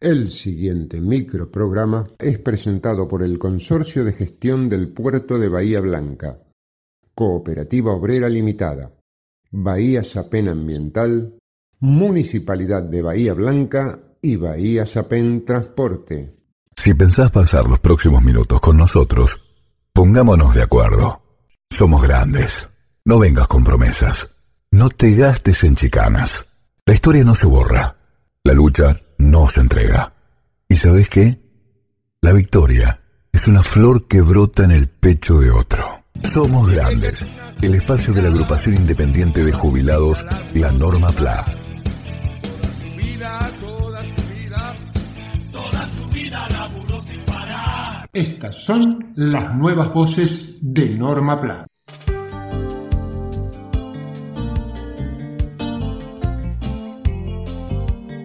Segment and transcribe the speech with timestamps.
[0.00, 6.38] El siguiente microprograma es presentado por el Consorcio de Gestión del Puerto de Bahía Blanca,
[7.14, 8.90] Cooperativa Obrera Limitada,
[9.50, 11.36] Bahía Sapen Ambiental,
[11.80, 16.34] Municipalidad de Bahía Blanca y Bahía Sapen Transporte.
[16.74, 19.42] Si pensás pasar los próximos minutos con nosotros,
[19.92, 21.20] pongámonos de acuerdo.
[21.68, 22.70] Somos grandes.
[23.04, 24.30] No vengas con promesas.
[24.70, 26.46] No te gastes en chicanas.
[26.86, 27.98] La historia no se borra.
[28.44, 30.14] La lucha no se entrega.
[30.68, 31.40] ¿Y sabes qué?
[32.22, 33.00] La victoria
[33.32, 36.04] es una flor que brota en el pecho de otro.
[36.32, 37.26] Somos grandes.
[37.60, 41.44] El espacio de la agrupación independiente de jubilados, la Norma PLA.
[48.12, 51.69] Estas son las nuevas voces de Norma PLA.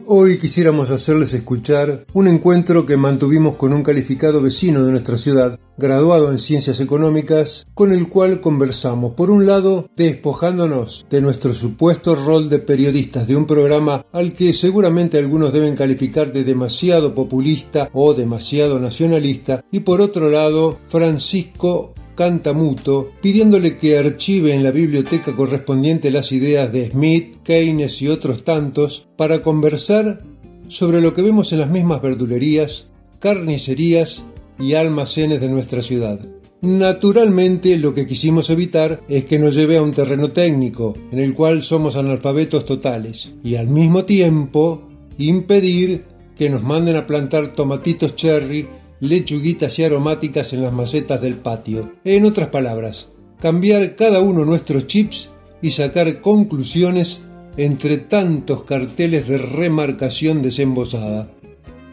[0.07, 5.59] Hoy quisiéramos hacerles escuchar un encuentro que mantuvimos con un calificado vecino de nuestra ciudad,
[5.77, 12.15] graduado en Ciencias Económicas, con el cual conversamos, por un lado, despojándonos de nuestro supuesto
[12.15, 17.89] rol de periodistas de un programa al que seguramente algunos deben calificar de demasiado populista
[17.91, 25.35] o demasiado nacionalista, y por otro lado, Francisco Cantamuto, pidiéndole que archive en la biblioteca
[25.35, 30.23] correspondiente las ideas de Smith, Keynes y otros tantos para conversar
[30.67, 32.87] sobre lo que vemos en las mismas verdulerías,
[33.19, 34.25] carnicerías
[34.59, 36.19] y almacenes de nuestra ciudad.
[36.61, 41.33] Naturalmente lo que quisimos evitar es que nos lleve a un terreno técnico en el
[41.35, 44.81] cual somos analfabetos totales y al mismo tiempo
[45.17, 46.05] impedir
[46.35, 48.67] que nos manden a plantar tomatitos cherry
[48.99, 51.91] lechuguitas y aromáticas en las macetas del patio.
[52.03, 59.37] En otras palabras, cambiar cada uno nuestros chips y sacar conclusiones entre tantos carteles de
[59.37, 61.27] remarcación desembosada.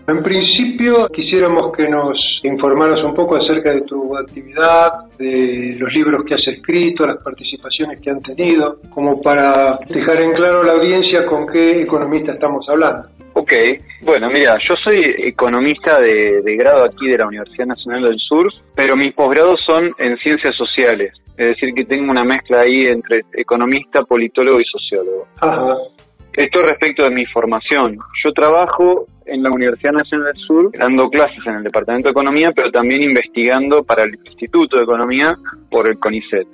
[0.09, 6.25] En principio quisiéramos que nos informaras un poco acerca de tu actividad, de los libros
[6.27, 10.72] que has escrito, las participaciones que han tenido, como para dejar en claro a la
[10.72, 13.09] audiencia con qué economista estamos hablando.
[13.52, 18.50] Ok, bueno, mira, yo soy economista de, grado aquí de la Universidad Nacional del Sur,
[18.74, 23.20] pero mis posgrados son en ciencias sociales, es decir, que tengo una mezcla ahí entre
[23.34, 25.26] economista, politólogo y sociólogo.
[25.40, 25.76] Ajá.
[26.32, 27.98] Esto respecto de mi formación.
[28.24, 32.52] Yo trabajo en la Universidad Nacional del Sur dando clases en el Departamento de Economía,
[32.56, 35.36] pero también investigando para el Instituto de Economía
[35.70, 36.46] por el CONICET.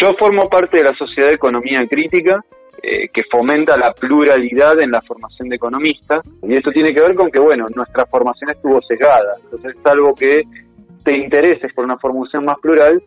[0.00, 2.40] Yo formo parte de la Sociedad de Economía Crítica,
[2.82, 6.24] eh, que fomenta la pluralidad en la formación de economistas.
[6.42, 9.34] Y esto tiene que ver con que, bueno, nuestra formación estuvo sesgada.
[9.44, 10.42] Entonces, algo que
[11.04, 13.02] te intereses por una formación más plural,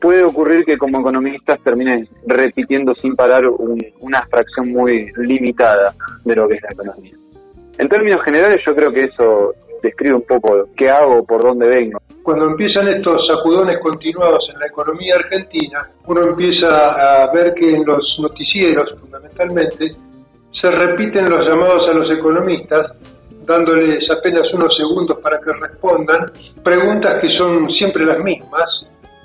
[0.00, 3.42] puede ocurrir que como economistas termines repitiendo sin parar
[4.00, 5.92] una fracción muy limitada
[6.24, 7.12] de lo que es la economía.
[7.78, 12.00] En términos generales, yo creo que eso describe un poco qué hago, por dónde vengo.
[12.22, 17.84] Cuando empiezan estos sacudones continuados en la economía argentina, uno empieza a ver que en
[17.84, 19.92] los noticieros, fundamentalmente,
[20.60, 22.92] se repiten los llamados a los economistas,
[23.46, 26.26] dándoles apenas unos segundos para que respondan,
[26.62, 28.68] preguntas que son siempre las mismas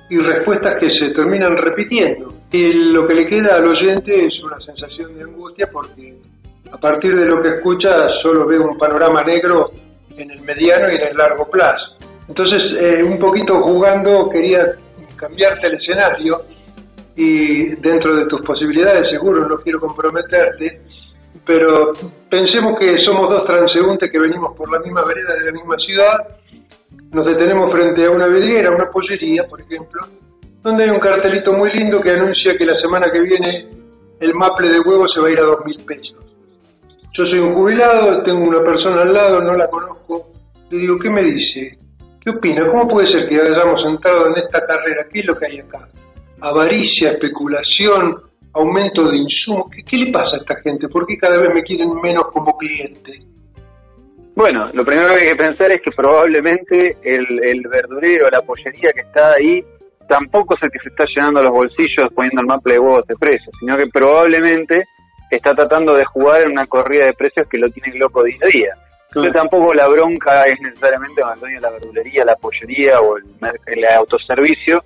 [0.10, 2.34] y respuestas que se terminan repitiendo.
[2.52, 6.16] Y lo que le queda al oyente es una sensación de angustia porque
[6.72, 9.72] a partir de lo que escucha solo ve un panorama negro
[10.18, 11.96] en el mediano y en el largo plazo.
[12.28, 14.66] Entonces, eh, un poquito jugando, quería
[15.16, 16.42] cambiarte el escenario
[17.16, 20.82] y dentro de tus posibilidades, seguro, no quiero comprometerte,
[21.46, 21.92] pero
[22.30, 26.28] pensemos que somos dos transeúntes que venimos por la misma vereda de la misma ciudad,
[27.12, 30.02] nos detenemos frente a una vidriera, una pollería, por ejemplo,
[30.62, 33.70] donde hay un cartelito muy lindo que anuncia que la semana que viene
[34.20, 36.25] el maple de huevo se va a ir a dos mil pesos.
[37.18, 40.32] Yo soy un jubilado, tengo una persona al lado, no la conozco.
[40.70, 41.78] Le digo, ¿qué me dice?
[42.20, 42.68] ¿Qué opina?
[42.70, 45.06] ¿Cómo puede ser que hayamos entrado en esta carrera?
[45.10, 45.88] ¿Qué es lo que hay acá?
[46.42, 48.18] Avaricia, especulación,
[48.54, 49.68] aumento de insumos.
[49.86, 50.90] ¿Qué, le pasa a esta gente?
[50.90, 53.14] ¿Por qué cada vez me quieren menos como cliente?
[54.36, 58.92] Bueno, lo primero que hay que pensar es que probablemente el, el verdurero, la pollería
[58.92, 59.64] que está ahí,
[60.10, 63.16] tampoco es el que se está llenando los bolsillos poniendo el maple de huevos de
[63.16, 64.84] precios, sino que probablemente
[65.30, 68.48] está tratando de jugar en una corrida de precios que lo tiene loco día a
[68.48, 68.74] día.
[69.08, 73.18] Entonces tampoco la bronca es necesariamente con el dueño de la verdulería, la pollería o
[73.18, 74.84] el, autoservicio,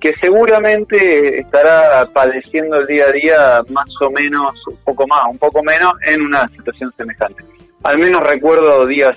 [0.00, 5.38] que seguramente estará padeciendo el día a día más o menos, un poco más, un
[5.38, 7.44] poco menos, en una situación semejante.
[7.84, 9.16] Al menos recuerdo días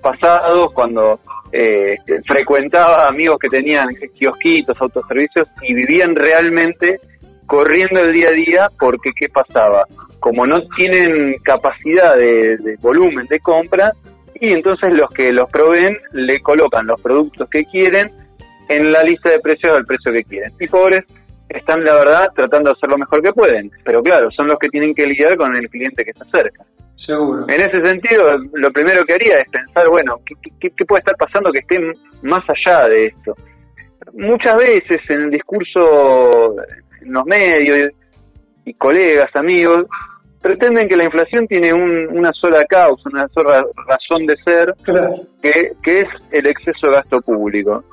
[0.00, 1.18] pasados cuando
[1.52, 6.98] eh, frecuentaba amigos que tenían kiosquitos, autoservicios y vivían realmente
[7.50, 9.84] corriendo el día a día porque ¿qué pasaba?
[10.20, 13.90] Como no tienen capacidad de, volumen de compra,
[14.40, 18.12] y entonces los que los proveen le colocan los productos que quieren
[18.68, 20.52] en la lista de precios al precio que quieren.
[20.60, 21.04] Y pobres
[21.48, 24.68] están, la verdad, tratando de hacer lo mejor que pueden, pero claro, son los que
[24.68, 26.64] tienen que lidiar con el cliente que está cerca.
[27.04, 27.46] Seguro.
[27.48, 31.50] En ese sentido, lo primero que haría es pensar, bueno, ¿qué, qué puede estar pasando
[31.50, 31.80] que esté
[32.22, 33.34] más allá de esto?
[34.12, 36.54] Muchas veces en el discurso,
[37.00, 37.92] en los medios
[38.64, 39.86] y colegas, amigos,
[40.40, 44.74] pretenden que la inflación tiene una sola causa, una sola razón de ser,
[45.42, 47.84] que, que es el exceso de gasto público.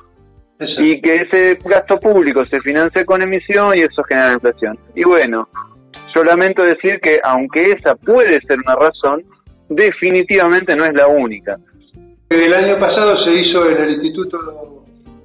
[0.60, 4.76] Y que ese gasto público se financia con emisión y eso genera inflación.
[4.96, 5.46] Y bueno,
[6.12, 9.22] yo lamento decir que aunque esa puede ser una razón,
[9.68, 11.56] definitivamente no es la única.
[12.28, 14.84] El año pasado se hizo en el Instituto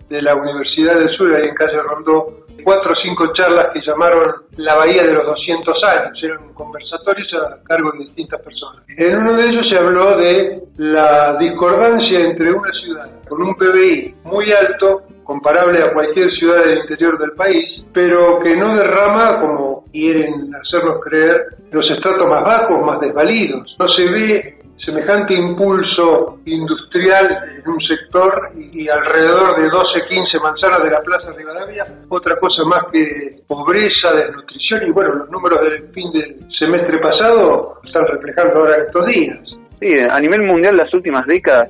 [0.10, 4.24] de la Universidad del Sur, ahí en calle Rondó, cuatro o cinco charlas que llamaron
[4.58, 6.24] La Bahía de los 200 años.
[6.24, 8.84] Eran conversatorios a cargo de distintas personas.
[8.98, 14.14] En uno de ellos se habló de la discordancia entre una ciudad con un PBI
[14.26, 19.84] muy alto, comparable a cualquier ciudad del interior del país, pero que no derrama, como
[19.92, 23.76] quieren hacernos creer, los estratos más bajos, más desvalidos.
[23.80, 27.26] No se ve semejante impulso industrial
[27.58, 32.64] en un sector y, alrededor de 12, 15 manzanas de la Plaza Rivadavia, otra cosa
[32.66, 38.60] más que pobreza, desnutrición y bueno, los números del fin del semestre pasado están reflejando
[38.60, 39.40] ahora estos días.
[39.80, 41.70] Sí, a nivel mundial las últimas décadas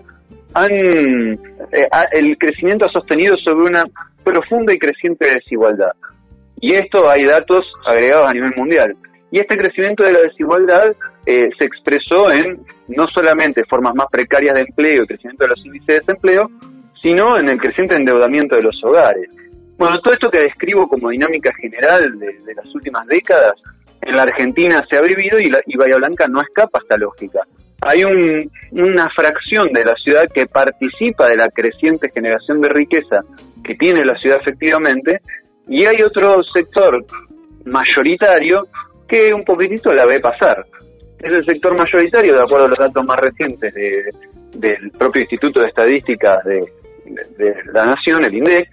[0.55, 3.85] han eh, el crecimiento ha sostenido sobre una
[4.23, 5.91] profunda y creciente desigualdad.
[6.59, 8.95] Y esto hay datos agregados a nivel mundial.
[9.33, 10.93] Y este crecimiento de la desigualdad
[11.25, 12.59] eh, se expresó en
[12.89, 16.51] no solamente formas más precarias de empleo y crecimiento de los índices de desempleo,
[17.01, 19.35] sino en el creciente endeudamiento de los hogares.
[19.75, 23.55] Bueno, todo esto que describo como dinámica general de, las últimas décadas,
[24.03, 26.97] en la Argentina se ha vivido y, la, y Bahía Blanca no escapa a esta
[26.97, 27.39] lógica.
[27.81, 28.03] Hay
[28.71, 33.23] una fracción de la ciudad que participa de la creciente generación de riqueza
[33.63, 35.21] que tiene la ciudad efectivamente,
[35.67, 37.03] y hay otro sector
[37.65, 38.67] mayoritario
[39.13, 40.65] que un poquitito la ve pasar
[41.19, 45.67] es el sector mayoritario, de acuerdo a los datos más recientes del propio Instituto de
[45.67, 48.67] Estadística de, la Nación, el INDEC,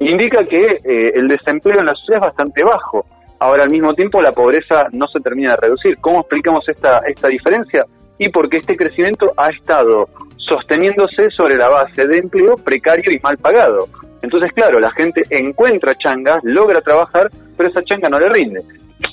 [0.00, 3.06] indica que eh, el desempleo en la ciudad es bastante bajo.
[3.38, 5.96] Ahora, al mismo tiempo, la pobreza no se termina de reducir.
[6.00, 7.86] ¿Cómo explicamos esta, esta diferencia?
[8.18, 13.38] Y porque este crecimiento ha estado sosteniéndose sobre la base de empleo precario y mal
[13.38, 13.88] pagado.
[14.20, 18.60] Entonces, claro, la gente encuentra changas, logra trabajar, pero esa changa no le rinde.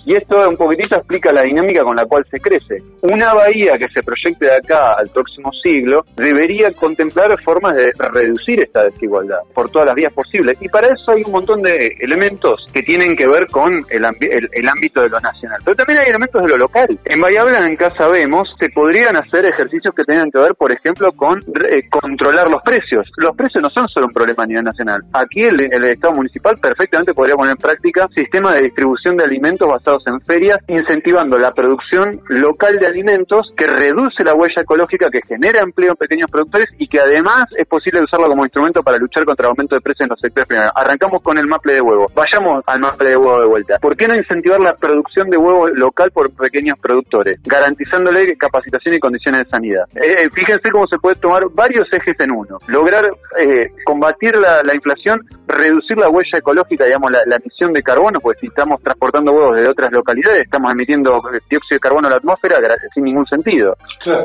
[0.07, 2.77] Y esto un poquitito explica la dinámica con la cual se crece.
[3.01, 8.61] Una bahía que se proyecte de acá al próximo siglo debería contemplar formas de reducir
[8.61, 10.57] esta desigualdad por todas las vías posibles.
[10.61, 15.01] Y para eso hay un montón de elementos que tienen que ver con el, ámbito
[15.01, 15.59] de lo nacional.
[15.65, 16.87] Pero también hay elementos de lo local.
[17.03, 21.39] En Bahía Blanca sabemos que podrían hacer ejercicios que tengan que ver, por ejemplo, con
[21.39, 23.11] eh, controlar los precios.
[23.17, 25.01] Los precios no son solo un problema a nivel nacional.
[25.11, 29.67] Aquí el, el Estado municipal perfectamente podría poner en práctica sistemas de distribución de alimentos
[29.67, 35.21] basados en ferias, incentivando la producción local de alimentos que reduce la huella ecológica, que
[35.27, 39.25] genera empleo en pequeños productores y que además es posible usarlo como instrumento para luchar
[39.25, 40.73] contra el aumento de precios en los sectores primarios.
[40.75, 42.05] Arrancamos con el maple de huevo.
[42.15, 43.79] Vayamos al maple de huevo de vuelta.
[43.79, 48.99] ¿Por qué no incentivar la producción de huevo local por pequeños productores, garantizándole capacitación y
[48.99, 49.83] condiciones de sanidad?
[49.95, 52.57] Eh, eh, fíjense cómo se puede tomar varios ejes en uno.
[52.67, 53.05] Lograr
[53.39, 58.37] eh, combatir la, inflación, reducir la huella ecológica, digamos, la, la emisión de carbono, pues
[58.39, 62.57] si estamos transportando huevos de otras localidades, estamos emitiendo dióxido de carbono a la atmósfera
[62.93, 63.75] sin ningún sentido.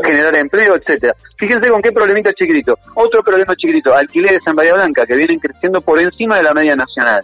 [0.04, 1.14] Generar empleo, etcétera.
[1.38, 2.75] Fíjense con qué problemita chiquitito.
[2.95, 6.76] Otro problema chiquitito, alquileres en Bahía Blanca que vienen creciendo por encima de la media
[6.76, 7.23] nacional.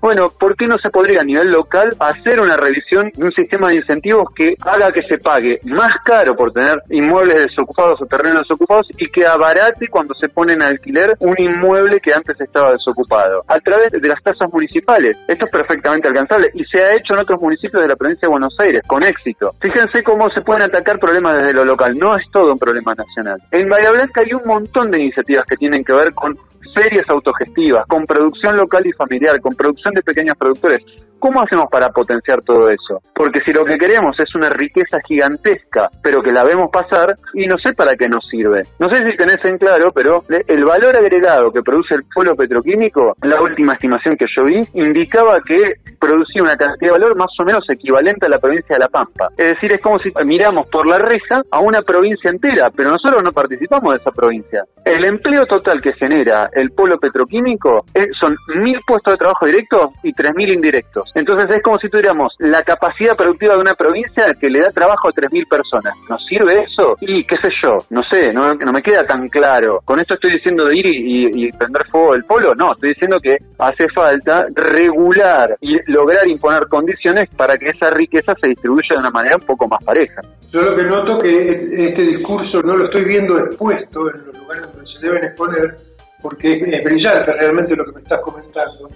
[0.00, 3.68] Bueno, ¿por qué no se podría a nivel local hacer una revisión de un sistema
[3.68, 8.42] de incentivos que haga que se pague más caro por tener inmuebles desocupados o terrenos
[8.42, 13.42] desocupados y que abarate cuando se pone en alquiler un inmueble que antes estaba desocupado?
[13.48, 15.16] A través de las tasas municipales.
[15.26, 18.32] Esto es perfectamente alcanzable y se ha hecho en otros municipios de la provincia de
[18.32, 19.52] Buenos Aires, con éxito.
[19.60, 23.38] Fíjense cómo se pueden atacar problemas desde lo local, no es todo un problema nacional.
[23.50, 26.36] En Bahía Blanca hay un montón de iniciativas que tienen que ver con
[26.74, 30.84] ferias autogestivas, con producción local y familiar, con producción de pequeños productores.
[31.18, 33.00] ¿Cómo hacemos para potenciar todo eso?
[33.14, 37.46] Porque si lo que queremos es una riqueza gigantesca, pero que la vemos pasar, y
[37.46, 38.60] no sé para qué nos sirve.
[38.78, 43.14] No sé si tenés en claro, pero el valor agregado que produce el polo petroquímico,
[43.22, 47.44] la última estimación que yo vi, indicaba que producía una cantidad de valor más o
[47.44, 49.28] menos equivalente a la provincia de La Pampa.
[49.36, 53.22] Es decir, es como si miramos por la reja a una provincia entera, pero nosotros
[53.22, 54.64] no participamos de esa provincia.
[54.84, 59.90] El empleo total que genera el polo petroquímico eh, son mil puestos de trabajo directos
[60.02, 61.10] y tres mil indirectos.
[61.14, 65.08] Entonces es como si tuviéramos la capacidad productiva de una provincia que le da trabajo
[65.08, 65.94] a tres mil personas.
[66.08, 66.94] ¿Nos sirve eso?
[67.00, 69.80] Y qué sé yo, no sé, no, me queda tan claro.
[69.84, 73.18] Con esto estoy diciendo de ir y, y prender fuego el polo, no, estoy diciendo
[73.22, 79.00] que hace falta regular y lograr imponer condiciones para que esa riqueza se distribuya de
[79.00, 80.20] una manera un poco más pareja.
[80.50, 84.62] Yo lo que noto que este discurso no lo estoy viendo expuesto en los lugares
[84.72, 85.74] donde se deben exponer,
[86.22, 88.88] porque es brillante realmente lo que me estás comentando.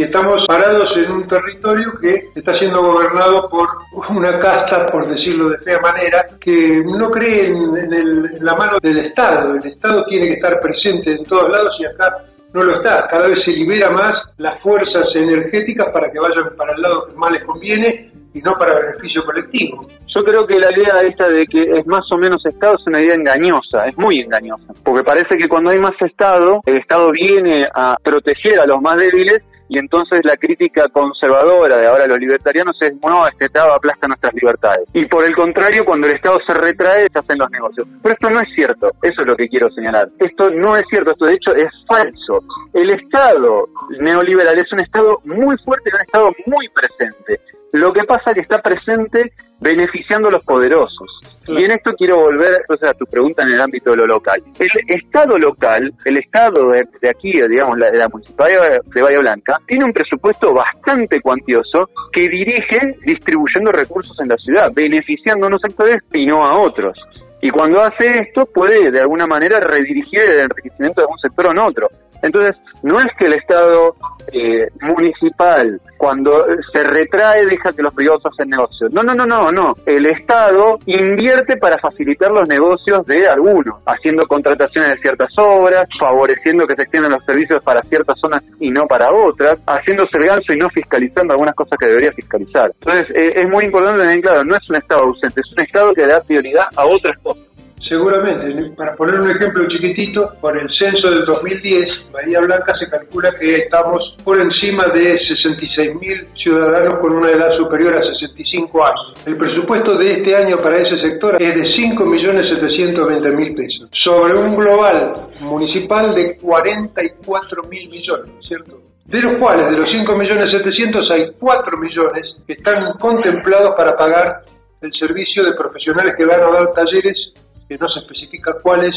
[0.00, 3.68] Y estamos parados en un territorio que está siendo gobernado por
[4.08, 8.96] una casta, por decirlo de fea manera, que no cree en, en la mano del
[8.96, 9.56] Estado.
[9.56, 12.16] El Estado tiene que estar presente en todos lados y acá
[12.54, 13.08] no lo está.
[13.08, 17.12] Cada vez se libera más las fuerzas energéticas para que vayan para el lado que
[17.18, 19.82] más les conviene y no para beneficio colectivo.
[20.14, 23.00] Yo creo que la idea esta de que es más o menos Estado es una
[23.00, 27.68] idea engañosa, es muy engañosa, porque parece que cuando hay más Estado, el Estado viene
[27.72, 32.76] a proteger a los más débiles y entonces la crítica conservadora de ahora los libertarianos
[32.80, 34.88] es, no, este Estado aplasta nuestras libertades.
[34.92, 37.86] Y por el contrario, cuando el Estado se retrae, se hacen los negocios.
[38.02, 40.08] Pero esto no es cierto, eso es lo que quiero señalar.
[40.18, 42.42] Esto no es cierto, esto de hecho es falso.
[42.74, 43.68] El Estado
[44.00, 47.40] neoliberal es un Estado muy fuerte un Estado muy presente.
[47.72, 51.20] Lo que pasa es que está presente beneficiando a los poderosos.
[51.46, 54.40] Y en esto quiero volver a tu pregunta en el ámbito de lo local.
[54.58, 59.58] El Estado local, el Estado de, aquí, digamos, la, de la Municipalidad de Bahía Blanca,
[59.66, 65.60] tiene un presupuesto bastante cuantioso que dirige distribuyendo recursos en la ciudad, beneficiando a unos
[65.60, 66.96] sectores y no a otros.
[67.42, 71.58] Y cuando hace esto puede de alguna manera redirigir el enriquecimiento de un sector en
[71.58, 71.88] otro.
[72.22, 73.94] Entonces, no es que el Estado
[74.32, 76.30] eh, municipal, cuando
[76.72, 78.92] se retrae, deja que los privados hacen negocios.
[78.92, 79.74] No, no, no, no, no.
[79.86, 86.66] El Estado invierte para facilitar los negocios de algunos, haciendo contrataciones de ciertas obras, favoreciendo
[86.66, 90.52] que se extiendan los servicios para ciertas zonas y no para otras, haciéndose el ganso
[90.52, 92.70] y no fiscalizando algunas cosas que debería fiscalizar.
[92.80, 95.92] Entonces, eh, es muy importante tener claro, no es un Estado ausente, es un Estado
[95.94, 97.49] que da prioridad a otras cosas.
[97.90, 103.32] Seguramente, para poner un ejemplo chiquitito, por el censo del 2010, Bahía Blanca se calcula
[103.36, 109.26] que estamos por encima de 66.000 ciudadanos con una edad superior a 65 años.
[109.26, 115.26] El presupuesto de este año para ese sector es de 5.720.000 pesos, sobre un global
[115.40, 118.78] municipal de 44.000 millones, ¿cierto?
[119.06, 124.42] De los cuales, de los 5.700.000, hay 4 millones que están contemplados para pagar
[124.80, 127.32] el servicio de profesionales que van a dar talleres
[127.70, 128.92] que no se especifica cuáles,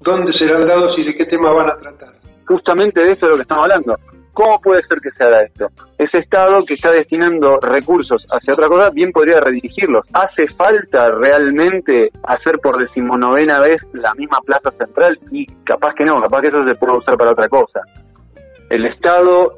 [0.00, 2.14] dónde serán dados y de qué tema van a tratar.
[2.46, 3.96] Justamente de eso es lo que estamos hablando.
[4.32, 5.66] ¿Cómo puede ser que se haga esto?
[5.98, 10.06] Ese Estado que está destinando recursos hacia otra cosa, bien podría redirigirlos.
[10.14, 15.18] ¿Hace falta realmente hacer por decimonovena vez la misma plaza central?
[15.30, 17.80] Y capaz que no, capaz que eso se puede usar para otra cosa.
[18.70, 19.54] El Estado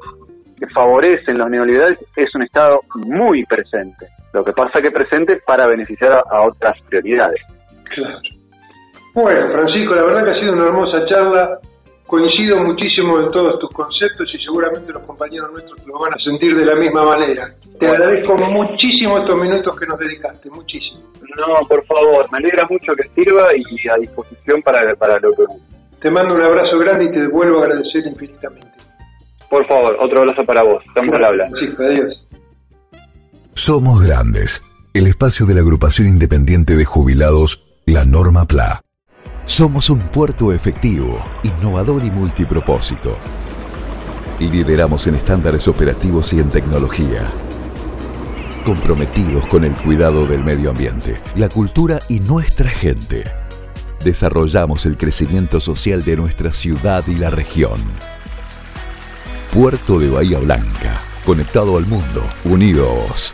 [0.59, 4.07] que favorece en los neoliberales es un Estado muy presente.
[4.33, 7.41] Lo que pasa que presente para beneficiar a otras prioridades.
[7.85, 8.19] Claro.
[9.17, 11.59] Bueno, Francisco, la verdad que ha sido una hermosa charla.
[12.05, 16.55] Coincido muchísimo en todos tus conceptos y seguramente los compañeros nuestros lo van a sentir
[16.55, 17.51] de la misma manera.
[17.79, 20.99] Te agradezco muchísimo estos minutos que nos dedicaste, muchísimo.
[21.35, 25.45] No, por favor, me alegra mucho que sirva y a disposición para, para lo que
[25.99, 28.69] Te mando un abrazo grande y te vuelvo a agradecer infinitamente.
[29.49, 30.83] Por favor, otro abrazo para vos.
[30.85, 31.47] Estamos al habla.
[31.59, 32.27] Sí, adiós.
[33.55, 38.86] Somos Grandes, el espacio de la agrupación independiente de jubilados, la Norma PLA.
[39.47, 43.17] Somos un puerto efectivo, innovador y multipropósito.
[44.41, 47.31] Lideramos en estándares operativos y en tecnología.
[48.65, 53.23] Comprometidos con el cuidado del medio ambiente, la cultura y nuestra gente.
[54.03, 57.79] Desarrollamos el crecimiento social de nuestra ciudad y la región.
[59.53, 63.33] Puerto de Bahía Blanca, conectado al mundo, unidos.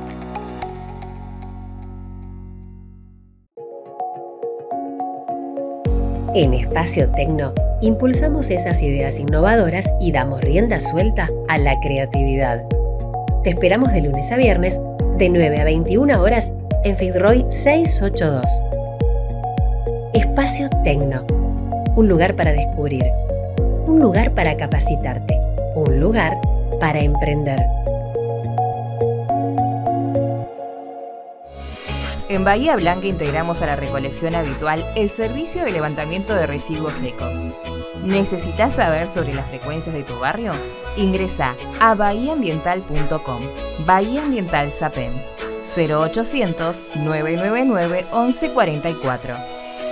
[6.33, 12.63] En Espacio Tecno impulsamos esas ideas innovadoras y damos rienda suelta a la creatividad.
[13.43, 14.79] Te esperamos de lunes a viernes
[15.17, 16.49] de 9 a 21 horas
[16.85, 18.63] en Fitzroy 682.
[20.13, 21.25] Espacio Tecno.
[21.97, 23.03] Un lugar para descubrir.
[23.87, 25.37] Un lugar para capacitarte.
[25.75, 26.39] Un lugar
[26.79, 27.59] para emprender.
[32.31, 37.35] En Bahía Blanca integramos a la recolección habitual el servicio de levantamiento de residuos secos.
[38.05, 40.53] ¿Necesitas saber sobre las frecuencias de tu barrio?
[40.95, 43.41] Ingresa a bahiaambiental.com.
[43.85, 45.11] Bahía Ambiental SAPEM
[45.75, 49.35] 0800 999 1144.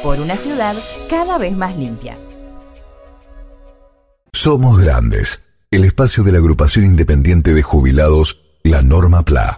[0.01, 0.77] Por una ciudad
[1.09, 2.17] cada vez más limpia.
[4.31, 5.41] Somos Grandes,
[5.71, 9.57] el espacio de la agrupación independiente de jubilados, la Norma PLA.